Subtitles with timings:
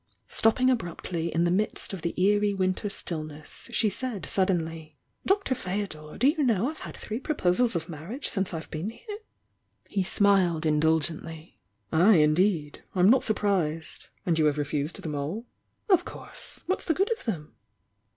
[0.29, 5.53] Stopping abruptly in the midst of the eene winter stiUness she said suddenly: "Dr.
[5.53, 9.17] Feodor, do you know I've had three pro posals of marriage since I've been here?"
[9.87, 11.59] He smiled indulgently.
[11.93, 12.81] "Ay, indeed!
[12.95, 14.07] I'm not surprised!
[14.25, 15.45] And you have refused them aU?"'
[15.91, 16.61] "Of course!
[16.65, 17.53] What's the good of them?"